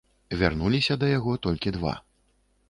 Вярнуліся 0.39 0.97
да 1.03 1.11
яго 1.19 1.35
толькі 1.45 1.75
два. 1.77 1.93